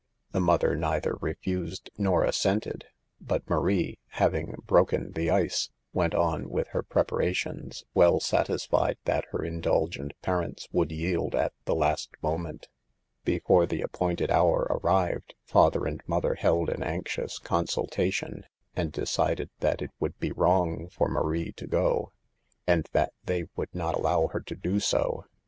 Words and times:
The 0.31 0.39
mother 0.41 0.75
neither 0.75 1.13
refused 1.21 1.91
nor 1.95 2.23
assented, 2.23 2.85
but 3.19 3.47
Marie, 3.47 3.99
hav 4.13 4.33
ing 4.33 4.55
"broken 4.65 5.11
the 5.11 5.29
ice," 5.29 5.69
went 5.93 6.15
on 6.15 6.49
with 6.49 6.69
her 6.69 6.81
prep 6.81 7.09
arations, 7.09 7.83
well 7.93 8.19
satisfied 8.19 8.97
that 9.05 9.25
her 9.29 9.43
indulgent 9.45 10.13
parents 10.23 10.67
would 10.71 10.91
yield 10.91 11.35
at 11.35 11.53
the 11.65 11.75
last 11.75 12.09
moment. 12.23 12.67
Before 13.25 13.67
the 13.67 13.83
appointed 13.83 14.31
hour 14.31 14.65
arrived, 14.83 15.35
father 15.45 15.85
and 15.85 16.01
mother 16.07 16.33
held 16.33 16.69
an 16.69 16.81
anxious 16.81 17.37
consultation, 17.37 18.45
and 18.75 18.91
decided 18.91 19.51
that 19.59 19.83
it 19.83 19.91
would 19.99 20.17
be 20.19 20.31
wrong 20.31 20.89
for 20.89 21.09
Marie 21.09 21.51
to 21.57 21.67
go, 21.67 22.11
and 22.65 22.89
that 22.93 23.13
they 23.25 23.45
would 23.55 23.75
not 23.75 23.93
allow 23.93 24.29
her 24.29 24.39
to 24.41 24.55
do 24.55 24.79
so. 24.79 25.25